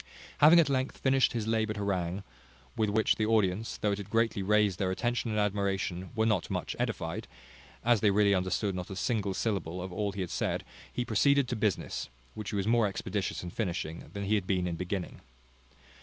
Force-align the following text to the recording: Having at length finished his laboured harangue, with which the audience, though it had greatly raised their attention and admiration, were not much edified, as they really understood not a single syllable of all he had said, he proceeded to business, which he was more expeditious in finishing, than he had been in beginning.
Having 0.39 0.59
at 0.59 0.67
length 0.67 0.97
finished 0.97 1.33
his 1.33 1.45
laboured 1.45 1.77
harangue, 1.77 2.23
with 2.75 2.89
which 2.89 3.17
the 3.17 3.25
audience, 3.27 3.77
though 3.77 3.91
it 3.91 3.99
had 3.99 4.09
greatly 4.09 4.41
raised 4.41 4.79
their 4.79 4.89
attention 4.89 5.29
and 5.29 5.39
admiration, 5.39 6.09
were 6.15 6.25
not 6.25 6.49
much 6.49 6.75
edified, 6.79 7.27
as 7.85 7.99
they 8.01 8.09
really 8.09 8.33
understood 8.33 8.73
not 8.73 8.89
a 8.89 8.95
single 8.95 9.35
syllable 9.35 9.79
of 9.79 9.93
all 9.93 10.11
he 10.11 10.21
had 10.21 10.31
said, 10.31 10.65
he 10.91 11.05
proceeded 11.05 11.47
to 11.47 11.55
business, 11.55 12.09
which 12.33 12.49
he 12.49 12.55
was 12.55 12.65
more 12.65 12.87
expeditious 12.87 13.43
in 13.43 13.51
finishing, 13.51 14.09
than 14.13 14.23
he 14.23 14.33
had 14.33 14.47
been 14.47 14.65
in 14.65 14.75
beginning. 14.75 15.21